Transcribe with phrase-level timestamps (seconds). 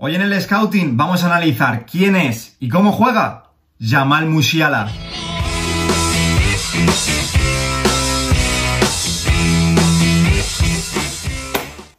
[0.00, 3.50] Hoy en el Scouting vamos a analizar quién es y cómo juega
[3.80, 4.88] Jamal Musiala.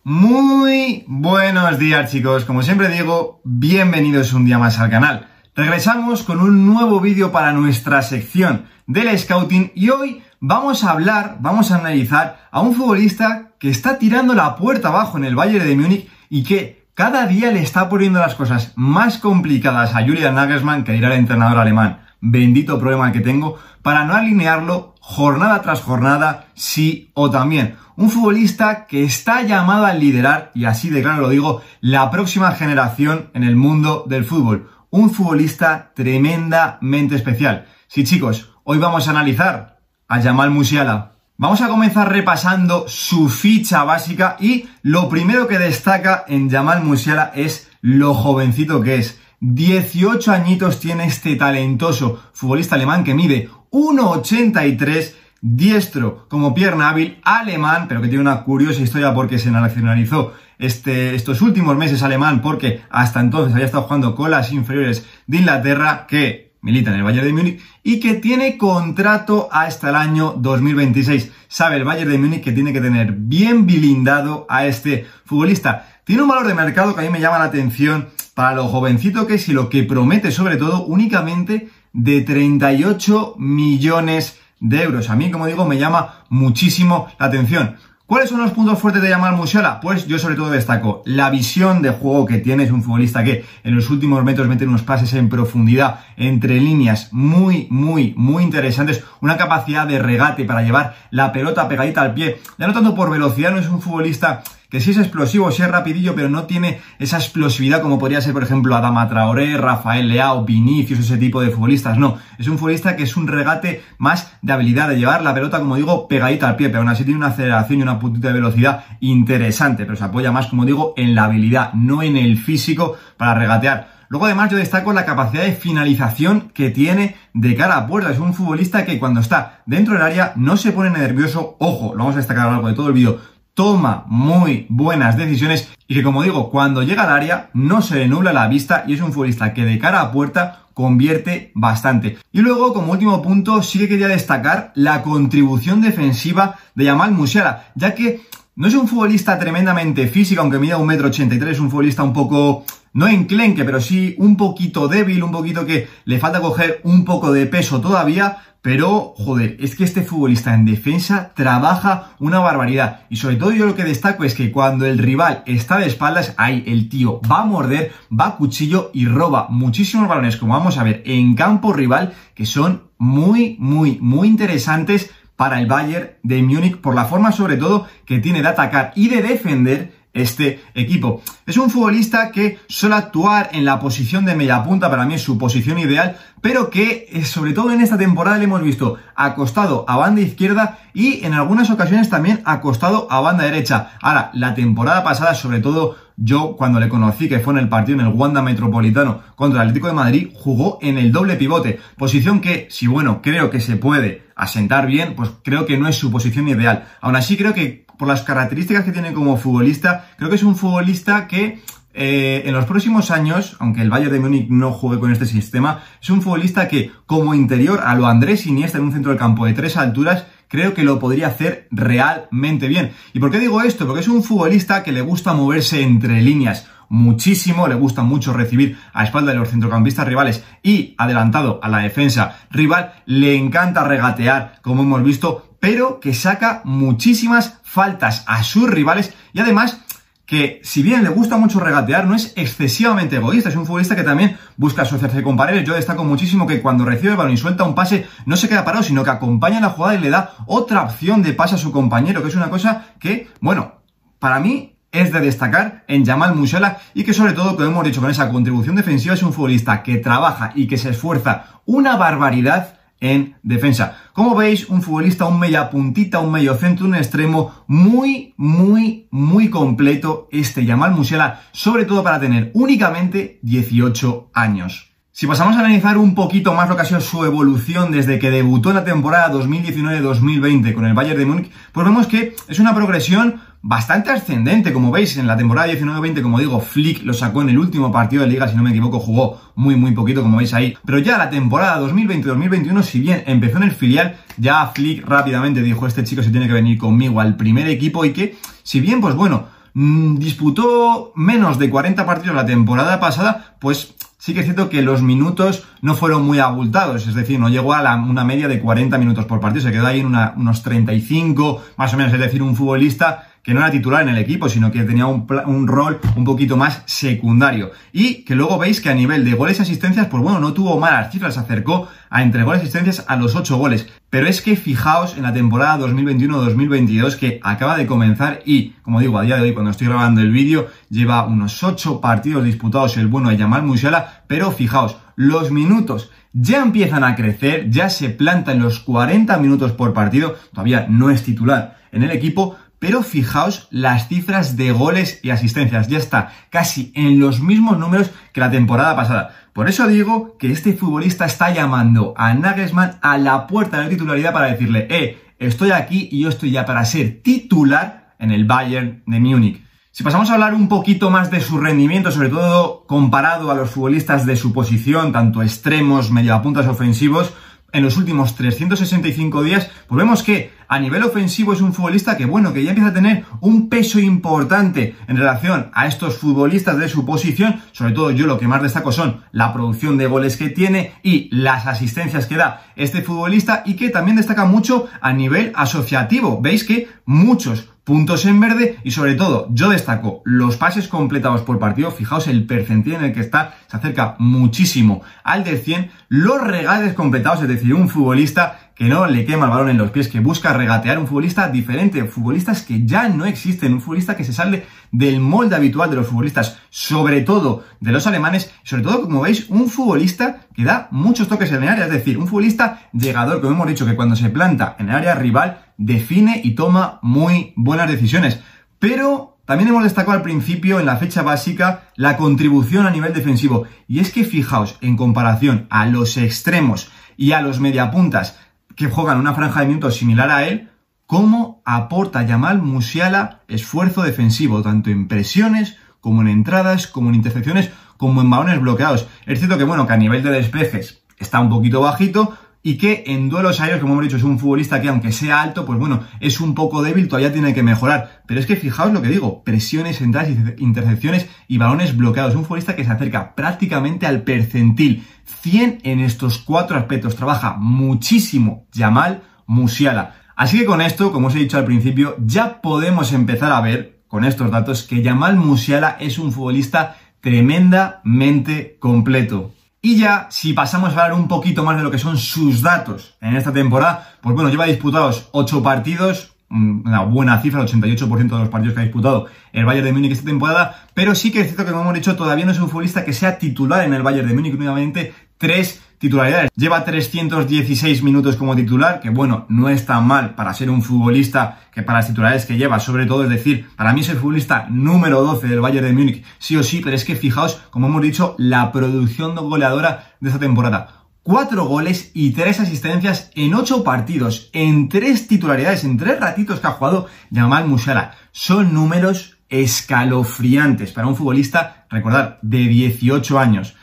[0.05, 5.27] Muy buenos días chicos, como siempre digo, bienvenidos un día más al canal.
[5.54, 11.39] Regresamos con un nuevo vídeo para nuestra sección del Scouting y hoy vamos a hablar,
[11.41, 15.68] vamos a analizar a un futbolista que está tirando la puerta abajo en el Bayern
[15.68, 20.35] de Múnich y que cada día le está poniendo las cosas más complicadas a Julian
[20.35, 25.80] Nagelsmann, que dirá el entrenador alemán, bendito problema que tengo, para no alinearlo jornada tras
[25.80, 27.77] jornada, sí o también.
[27.95, 32.52] Un futbolista que está llamado a liderar, y así de claro lo digo, la próxima
[32.52, 34.70] generación en el mundo del fútbol.
[34.89, 37.66] Un futbolista tremendamente especial.
[37.88, 41.13] Sí chicos, hoy vamos a analizar a Jamal Musiala.
[41.41, 47.31] Vamos a comenzar repasando su ficha básica y lo primero que destaca en Jamal Musiala
[47.34, 49.21] es lo jovencito que es.
[49.39, 57.86] 18 añitos tiene este talentoso futbolista alemán que mide 1,83 diestro como pierna hábil, alemán,
[57.88, 62.81] pero que tiene una curiosa historia porque se nacionalizó este, estos últimos meses alemán porque
[62.89, 67.25] hasta entonces había estado jugando con las inferiores de Inglaterra, que milita en el Bayern
[67.25, 71.31] de Múnich y que tiene contrato hasta el año 2026.
[71.47, 75.87] Sabe el Bayern de Múnich que tiene que tener bien blindado a este futbolista.
[76.03, 79.27] Tiene un valor de mercado que a mí me llama la atención para lo jovencito
[79.27, 85.09] que es y lo que promete sobre todo únicamente de 38 millones de euros.
[85.09, 87.77] A mí, como digo, me llama muchísimo la atención.
[88.09, 89.79] ¿Cuáles son los puntos fuertes de Jamal Musiala?
[89.79, 93.45] Pues yo sobre todo destaco la visión de juego que tiene, es un futbolista que
[93.63, 99.03] en los últimos metros mete unos pases en profundidad, entre líneas, muy, muy, muy interesantes,
[99.21, 103.11] una capacidad de regate para llevar la pelota pegadita al pie, ya no tanto por
[103.11, 106.80] velocidad, no es un futbolista que sí es explosivo, sí es rapidillo, pero no tiene
[107.00, 111.50] esa explosividad como podría ser, por ejemplo, Adama Traoré, Rafael Leao, Vinicius, ese tipo de
[111.50, 111.98] futbolistas.
[111.98, 115.60] No, es un futbolista que es un regate más de habilidad, de llevar la pelota,
[115.60, 118.36] como digo, pegadita al pie, pero aún así tiene una aceleración y una puntita de
[118.36, 122.95] velocidad interesante, pero se apoya más, como digo, en la habilidad, no en el físico
[123.17, 123.99] para regatear.
[124.10, 128.12] Luego además yo destaco la capacidad de finalización que tiene de cara a puerta.
[128.12, 131.57] Es un futbolista que cuando está dentro del área no se pone nervioso.
[131.60, 133.19] Ojo, lo vamos a destacar a lo largo de todo el vídeo
[133.59, 138.07] toma muy buenas decisiones y que como digo, cuando llega al área no se le
[138.07, 142.18] nubla la vista y es un futbolista que de cara a puerta convierte bastante.
[142.31, 147.65] Y luego, como último punto, sí que quería destacar la contribución defensiva de Yamal Musiala,
[147.75, 148.21] ya que
[148.56, 152.13] no es un futbolista tremendamente físico, aunque mida un metro ochenta es un futbolista un
[152.13, 152.63] poco
[152.94, 157.31] no enclenque, pero sí un poquito débil, un poquito que le falta coger un poco
[157.31, 163.01] de peso todavía, pero joder, es que este futbolista en defensa trabaja una barbaridad.
[163.10, 166.33] Y sobre todo yo lo que destaco es que cuando el rival está de espaldas,
[166.38, 170.78] ahí el tío va a morder, va a cuchillo y roba muchísimos balones, como vamos
[170.78, 176.44] a ver, en campo rival, que son muy, muy, muy interesantes para el Bayern de
[176.44, 181.21] Múnich por la forma sobre todo que tiene de atacar y de defender este equipo.
[181.45, 185.21] Es un futbolista que suele actuar en la posición de media punta, para mí es
[185.21, 189.85] su posición ideal, pero que eh, sobre todo en esta temporada le hemos visto acostado
[189.88, 193.91] a banda izquierda y en algunas ocasiones también acostado a banda derecha.
[194.01, 198.00] Ahora, la temporada pasada, sobre todo yo cuando le conocí, que fue en el partido
[198.00, 202.41] en el Wanda Metropolitano contra el Atlético de Madrid, jugó en el doble pivote, posición
[202.41, 206.12] que, si bueno, creo que se puede asentar bien, pues creo que no es su
[206.12, 206.88] posición ideal.
[207.01, 210.56] Aún así creo que por las características que tiene como futbolista, creo que es un
[210.56, 211.62] futbolista que
[211.94, 215.83] eh, en los próximos años, aunque el Bayern de Múnich no juegue con este sistema,
[216.01, 219.45] es un futbolista que como interior a lo Andrés Iniesta en un centro del campo
[219.45, 222.94] de tres alturas, creo que lo podría hacer realmente bien.
[223.12, 223.86] ¿Y por qué digo esto?
[223.86, 228.77] Porque es un futbolista que le gusta moverse entre líneas muchísimo, le gusta mucho recibir
[228.94, 234.60] a espalda de los centrocampistas rivales y adelantado a la defensa rival, le encanta regatear,
[234.62, 239.81] como hemos visto, pero que saca muchísimas faltas a sus rivales y además
[240.30, 244.04] que si bien le gusta mucho regatear, no es excesivamente egoísta, es un futbolista que
[244.04, 245.66] también busca asociarse con paredes.
[245.66, 248.63] Yo destaco muchísimo que cuando recibe el balón y suelta un pase, no se queda
[248.63, 251.72] parado, sino que acompaña la jugada y le da otra opción de pase a su
[251.72, 253.81] compañero, que es una cosa que, bueno,
[254.19, 258.01] para mí es de destacar en Jamal Musiala y que sobre todo, como hemos dicho
[258.01, 262.79] con esa contribución defensiva, es un futbolista que trabaja y que se esfuerza una barbaridad
[263.00, 263.98] en defensa.
[264.13, 269.50] Como veis, un futbolista, un media puntita, un medio centro, un extremo muy, muy, muy
[269.50, 274.88] completo este Yamal Musiala, sobre todo para tener únicamente 18 años.
[275.19, 278.31] Si pasamos a analizar un poquito más lo que ha sido su evolución desde que
[278.31, 282.74] debutó en la temporada 2019-2020 con el Bayern de Múnich, pues vemos que es una
[282.74, 287.50] progresión bastante ascendente, como veis, en la temporada 19-20, como digo, Flick lo sacó en
[287.50, 290.54] el último partido de liga, si no me equivoco, jugó muy, muy poquito, como veis
[290.54, 295.62] ahí, pero ya la temporada 2020-2021, si bien empezó en el filial, ya Flick rápidamente
[295.62, 299.01] dijo, este chico se tiene que venir conmigo al primer equipo y que, si bien,
[299.01, 304.45] pues bueno, mm, disputó menos de 40 partidos la temporada pasada, pues sí que es
[304.45, 308.50] cierto que los minutos no fueron muy abultados, es decir, no llegó a una media
[308.50, 312.19] de 40 minutos por partido, se quedó ahí en unos 35, más o menos, es
[312.19, 315.68] decir, un futbolista que no era titular en el equipo, sino que tenía un, un,
[315.68, 317.71] rol un poquito más secundario.
[317.94, 320.80] Y que luego veis que a nivel de goles y asistencias, pues bueno, no tuvo
[320.80, 323.88] malas cifras, se acercó a entre goles y asistencias a los 8 goles.
[324.09, 329.18] Pero es que fijaos en la temporada 2021-2022 que acaba de comenzar y, como digo,
[329.18, 333.07] a día de hoy, cuando estoy grabando el vídeo, lleva unos 8 partidos disputados el
[333.07, 338.51] bueno de Yamal Musiala, pero fijaos, los minutos ya empiezan a crecer, ya se planta
[338.51, 343.68] en los 40 minutos por partido, todavía no es titular en el equipo, pero fijaos
[343.72, 345.88] las cifras de goles y asistencias.
[345.88, 349.36] Ya está casi en los mismos números que la temporada pasada.
[349.54, 353.90] Por eso digo que este futbolista está llamando a Nagelsmann a la puerta de la
[353.90, 358.46] titularidad para decirle, eh, estoy aquí y yo estoy ya para ser titular en el
[358.46, 359.70] Bayern de Múnich.
[359.92, 363.72] Si pasamos a hablar un poquito más de su rendimiento, sobre todo comparado a los
[363.72, 367.34] futbolistas de su posición, tanto extremos, mediapuntas ofensivos,
[367.71, 372.25] en los últimos 365 días, pues vemos que a nivel ofensivo es un futbolista que,
[372.25, 376.88] bueno, que ya empieza a tener un peso importante en relación a estos futbolistas de
[376.88, 377.62] su posición.
[377.71, 381.27] Sobre todo yo lo que más destaco son la producción de goles que tiene y
[381.36, 386.39] las asistencias que da este futbolista y que también destaca mucho a nivel asociativo.
[386.39, 391.57] Veis que muchos puntos en verde y sobre todo yo destaco los pases completados por
[391.57, 396.39] partido, fijaos el percentil en el que está, se acerca muchísimo al del 100, los
[396.39, 400.08] regates completados, es decir, un futbolista que no le quema el balón en los pies,
[400.08, 404.31] que busca regatear, un futbolista diferente, futbolistas que ya no existen, un futbolista que se
[404.31, 409.20] sale del molde habitual de los futbolistas, sobre todo de los alemanes, sobre todo, como
[409.20, 413.42] veis, un futbolista que da muchos toques en el área, es decir, un futbolista llegador,
[413.42, 417.52] como hemos dicho, que cuando se planta en el área rival, define y toma muy
[417.58, 418.40] buenas decisiones.
[418.80, 423.66] Pero también hemos destacado al principio, en la fecha básica, la contribución a nivel defensivo.
[423.90, 428.38] Y es que fijaos, en comparación a los extremos y a los mediapuntas
[428.80, 430.70] que juegan una franja de minutos similar a él,
[431.06, 437.72] cómo aporta Yamal Musiala esfuerzo defensivo, tanto en presiones, como en entradas, como en intercepciones,
[437.98, 439.06] como en balones bloqueados.
[439.26, 443.06] Es cierto que, bueno, que a nivel de despejes está un poquito bajito, y que
[443.08, 446.04] en duelos aéreos, como hemos dicho, es un futbolista que aunque sea alto, pues bueno,
[446.20, 448.22] es un poco débil, todavía tiene que mejorar.
[448.26, 452.36] Pero es que fijaos lo que digo, presiones, entradas, intercepciones y balones bloqueados.
[452.36, 455.06] Un futbolista que se acerca prácticamente al percentil
[455.42, 457.16] 100 en estos cuatro aspectos.
[457.16, 460.16] Trabaja muchísimo Yamal Musiala.
[460.36, 464.02] Así que con esto, como os he dicho al principio, ya podemos empezar a ver
[464.10, 469.54] con estos datos que Yamal Musiala es un futbolista tremendamente completo.
[469.81, 473.16] Y ya, si pasamos a hablar un poquito más de lo que son sus datos
[473.22, 478.40] en esta temporada, pues bueno, lleva disputados 8 partidos, una buena cifra, el 88% de
[478.40, 481.48] los partidos que ha disputado el Bayern de Múnich esta temporada, pero sí que es
[481.48, 484.04] cierto que, como hemos dicho, todavía no es un futbolista que sea titular en el
[484.04, 486.50] Bayern de Múnich, únicamente tres titularidades.
[486.56, 491.60] Lleva 316 minutos como titular, que bueno, no es tan mal para ser un futbolista
[491.72, 494.68] que para las titularidades que lleva, sobre todo, es decir, para mí es el futbolista
[494.69, 498.01] número 12 del Bayern de Múnich, sí o sí, pero es que fijaos, como hemos
[498.01, 500.96] dicho, la producción goleadora de esta temporada.
[501.22, 506.68] Cuatro goles y tres asistencias en ocho partidos, en tres titularidades, en tres ratitos que
[506.68, 508.15] ha jugado Jamal Musiala.
[508.32, 513.75] Son números escalofriantes para un futbolista, recordar, de 18 años.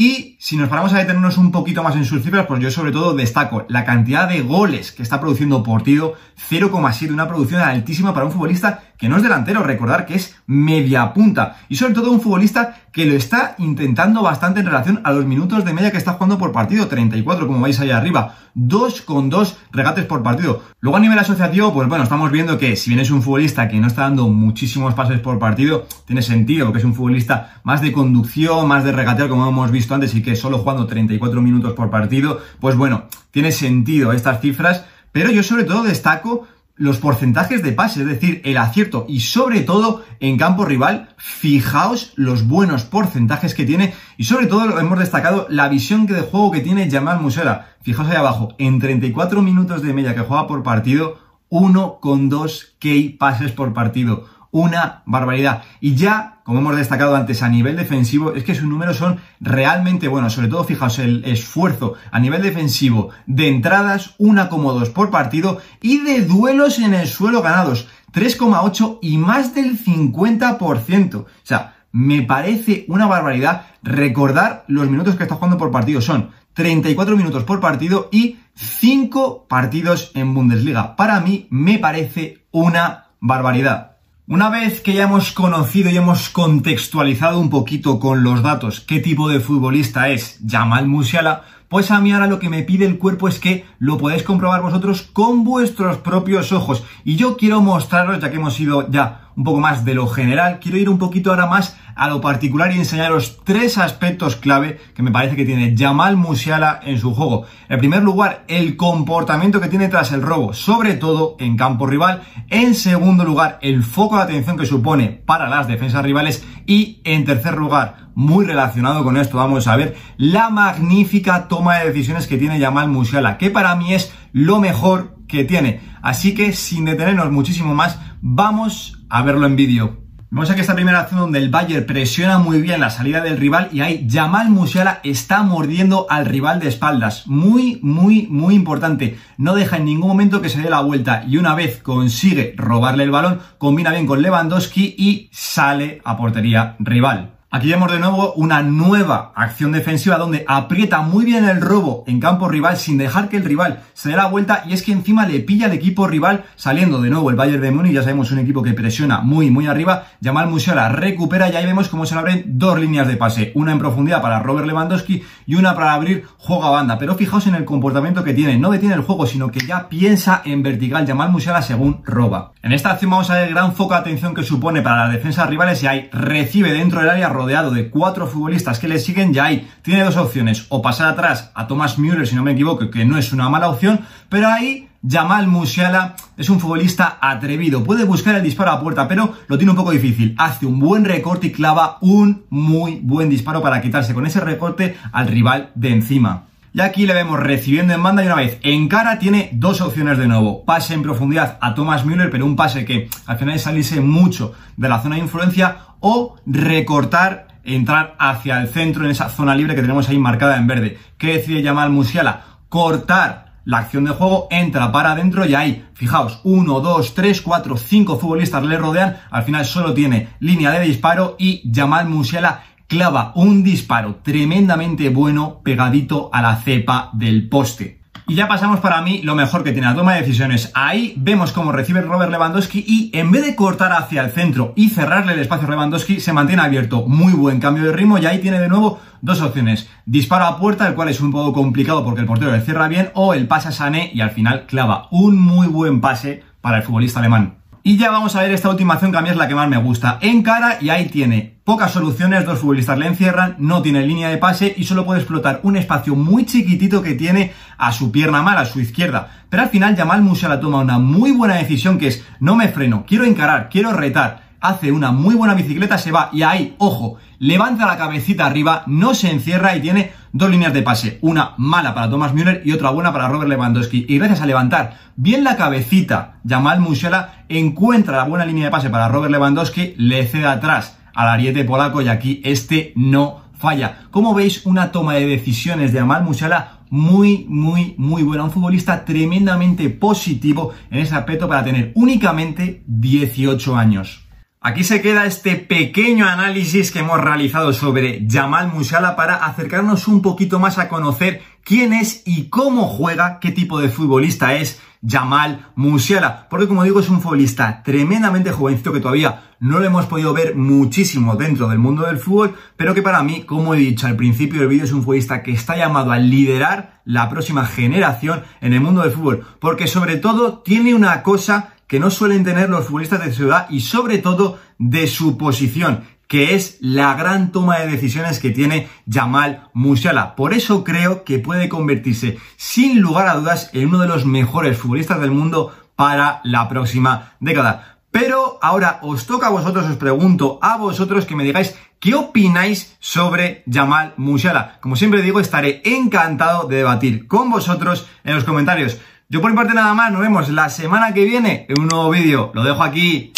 [0.00, 2.90] Y si nos paramos a detenernos un poquito más en sus cifras, pues yo sobre
[2.90, 6.14] todo destaco la cantidad de goles que está produciendo Portido,
[6.48, 11.12] 0,7, una producción altísima para un futbolista que no es delantero, recordar que es media
[11.14, 11.56] punta.
[11.68, 15.64] Y sobre todo un futbolista que lo está intentando bastante en relación a los minutos
[15.64, 19.56] de media que está jugando por partido, 34 como veis ahí arriba, 2 con 2
[19.72, 20.62] regates por partido.
[20.80, 23.78] Luego a nivel asociativo, pues bueno, estamos viendo que si bien es un futbolista que
[23.78, 27.92] no está dando muchísimos pases por partido, tiene sentido, porque es un futbolista más de
[27.92, 31.90] conducción, más de regatear como hemos visto antes y que solo jugando 34 minutos por
[31.90, 36.46] partido, pues bueno, tiene sentido estas cifras, pero yo sobre todo destaco
[36.80, 42.14] los porcentajes de pase, es decir, el acierto y sobre todo en campo rival, fijaos
[42.16, 46.60] los buenos porcentajes que tiene y sobre todo hemos destacado la visión de juego que
[46.60, 47.76] tiene Jamal Musera.
[47.82, 51.18] Fijaos ahí abajo, en 34 minutos de media que juega por partido,
[51.50, 54.24] 1,2 K pases por partido.
[54.50, 55.62] una barbaridad.
[55.80, 60.08] Y ya, como hemos destacado antes, a nivel defensivo, es que sus números son realmente
[60.08, 60.32] buenos.
[60.32, 66.22] Sobre todo, fijaos, el esfuerzo a nivel defensivo de entradas, 1,2 por partido y de
[66.22, 71.14] duelos en el suelo ganados, 3,8 y más del 50%.
[71.14, 76.00] O sea, me parece una barbaridad recordar los minutos que está jugando por partido.
[76.00, 80.96] Son 34 minutos por partido y 5 partidos en Bundesliga.
[80.96, 83.89] Para mí me parece una barbaridad.
[84.30, 89.00] Una vez que ya hemos conocido y hemos contextualizado un poquito con los datos qué
[89.00, 92.98] tipo de futbolista es Jamal Musiala, pues a mí ahora lo que me pide el
[92.98, 96.84] cuerpo es que lo podéis comprobar vosotros con vuestros propios ojos.
[97.04, 100.58] Y yo quiero mostraros, ya que hemos ido ya un poco más de lo general,
[100.60, 105.02] quiero ir un poquito ahora más a lo particular y enseñaros tres aspectos clave que
[105.02, 107.46] me parece que tiene Jamal Musiala en su juego.
[107.70, 112.20] En primer lugar, el comportamiento que tiene tras el robo, sobre todo en campo rival.
[112.50, 116.44] En segundo lugar, el foco de atención que supone para las defensas rivales.
[116.66, 121.86] Y en tercer lugar, muy relacionado con esto, vamos a ver la magnífica toma de
[121.86, 125.80] decisiones que tiene Jamal Musiala, que para mí es lo mejor que tiene.
[126.02, 130.00] Así que sin detenernos muchísimo más, vamos a verlo en vídeo.
[130.32, 133.36] Vamos a que esta primera acción donde el Bayern presiona muy bien la salida del
[133.36, 137.26] rival y ahí Jamal Musiala está mordiendo al rival de espaldas.
[137.26, 139.18] Muy, muy, muy importante.
[139.38, 143.02] No deja en ningún momento que se dé la vuelta y una vez consigue robarle
[143.02, 147.39] el balón, combina bien con Lewandowski y sale a portería rival.
[147.52, 152.20] Aquí vemos de nuevo una nueva acción defensiva donde aprieta muy bien el robo en
[152.20, 155.26] campo rival sin dejar que el rival se dé la vuelta y es que encima
[155.26, 158.38] le pilla al equipo rival saliendo de nuevo el Bayern de Múnich, ya sabemos un
[158.38, 162.20] equipo que presiona muy muy arriba, Jamal Musiala recupera y ahí vemos cómo se le
[162.20, 166.26] abren dos líneas de pase, una en profundidad para Robert Lewandowski y una para abrir
[166.38, 169.50] juego a banda, pero fijaos en el comportamiento que tiene, no detiene el juego sino
[169.50, 171.04] que ya piensa en vertical.
[171.04, 172.52] Jamal Musiala según roba.
[172.62, 175.12] En esta acción vamos a ver el gran foco de atención que supone para las
[175.14, 179.32] defensas rivales y ahí recibe dentro del área rodeado de cuatro futbolistas que le siguen,
[179.32, 182.90] ya ahí tiene dos opciones, o pasar atrás a Thomas Müller, si no me equivoco,
[182.90, 188.04] que no es una mala opción, pero ahí Jamal Musiala es un futbolista atrevido, puede
[188.04, 190.34] buscar el disparo a puerta, pero lo tiene un poco difícil.
[190.36, 194.96] Hace un buen recorte y clava un muy buen disparo para quitarse con ese recorte
[195.12, 196.49] al rival de encima.
[196.72, 200.18] Y aquí le vemos recibiendo en banda y una vez en cara tiene dos opciones
[200.18, 200.64] de nuevo.
[200.64, 204.54] Pase en profundidad a Thomas Müller, pero un pase que al final es salirse mucho
[204.76, 209.74] de la zona de influencia o recortar entrar hacia el centro en esa zona libre
[209.74, 210.98] que tenemos ahí marcada en verde.
[211.18, 212.44] ¿Qué decide llamar Musiala?
[212.68, 217.76] Cortar la acción de juego, entra para adentro y ahí, fijaos, 1, 2, 3, 4,
[217.76, 223.30] 5 futbolistas le rodean, al final solo tiene línea de disparo y Jamal Musiala clava
[223.36, 228.00] un disparo tremendamente bueno pegadito a la cepa del poste.
[228.26, 230.72] Y ya pasamos para mí lo mejor que tiene la toma de decisiones.
[230.74, 234.88] Ahí vemos cómo recibe Robert Lewandowski y en vez de cortar hacia el centro y
[234.90, 237.06] cerrarle el espacio a Lewandowski, se mantiene abierto.
[237.06, 239.88] Muy buen cambio de ritmo y ahí tiene de nuevo dos opciones.
[240.04, 243.10] Disparo a puerta, el cual es un poco complicado porque el portero le cierra bien,
[243.14, 246.82] o el pase a Sané y al final clava un muy buen pase para el
[246.82, 247.59] futbolista alemán.
[247.82, 249.68] Y ya vamos a ver esta última acción que a mí es la que más
[249.68, 250.18] me gusta.
[250.20, 254.36] En cara y ahí tiene pocas soluciones, dos futbolistas le encierran, no tiene línea de
[254.36, 258.60] pase y solo puede explotar un espacio muy chiquitito que tiene a su pierna mala,
[258.60, 259.44] a su izquierda.
[259.48, 263.04] Pero al final Jamal Musiala toma una muy buena decisión que es no me freno,
[263.06, 267.86] quiero encarar, quiero retar hace una muy buena bicicleta, se va y ahí, ojo, levanta
[267.86, 272.10] la cabecita arriba, no se encierra y tiene dos líneas de pase, una mala para
[272.10, 274.06] Thomas Müller y otra buena para Robert Lewandowski.
[274.08, 278.90] Y gracias a levantar bien la cabecita, Jamal Musiala encuentra la buena línea de pase
[278.90, 284.06] para Robert Lewandowski, le cede atrás al ariete polaco y aquí este no falla.
[284.10, 288.44] Como veis, una toma de decisiones de Jamal Musiala muy, muy, muy buena.
[288.44, 294.29] Un futbolista tremendamente positivo en ese aspecto para tener únicamente 18 años.
[294.62, 300.20] Aquí se queda este pequeño análisis que hemos realizado sobre Jamal Musiala para acercarnos un
[300.20, 305.70] poquito más a conocer quién es y cómo juega, qué tipo de futbolista es Jamal
[305.76, 306.46] Musiala.
[306.50, 310.54] Porque como digo, es un futbolista tremendamente jovencito que todavía no lo hemos podido ver
[310.54, 314.60] muchísimo dentro del mundo del fútbol, pero que para mí, como he dicho al principio
[314.60, 318.82] del vídeo, es un futbolista que está llamado a liderar la próxima generación en el
[318.82, 319.42] mundo del fútbol.
[319.58, 323.80] Porque sobre todo tiene una cosa que no suelen tener los futbolistas de ciudad y
[323.80, 329.68] sobre todo de su posición, que es la gran toma de decisiones que tiene Jamal
[329.72, 330.36] Musiala.
[330.36, 334.78] Por eso creo que puede convertirse sin lugar a dudas en uno de los mejores
[334.78, 337.98] futbolistas del mundo para la próxima década.
[338.12, 342.96] Pero ahora os toca a vosotros, os pregunto a vosotros que me digáis qué opináis
[343.00, 344.78] sobre Jamal Musiala.
[344.80, 349.00] Como siempre digo, estaré encantado de debatir con vosotros en los comentarios.
[349.32, 352.10] Yo por mi parte nada más, nos vemos la semana que viene en un nuevo
[352.10, 352.50] vídeo.
[352.52, 353.32] Lo dejo aquí.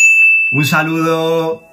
[0.50, 1.64] Un saludo.